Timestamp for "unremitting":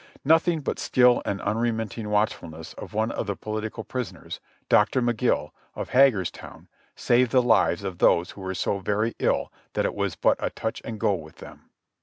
1.41-2.09